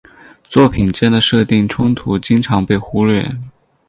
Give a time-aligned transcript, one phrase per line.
[0.49, 3.37] 作品间的设定冲突经常被忽略。